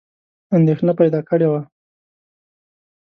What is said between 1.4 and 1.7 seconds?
وه.